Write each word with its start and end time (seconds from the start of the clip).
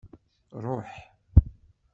Ṛuḥ. 0.63 0.91